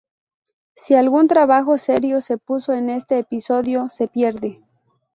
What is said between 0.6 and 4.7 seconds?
Si algún trabajo serio se puso en este episodio, se pierde.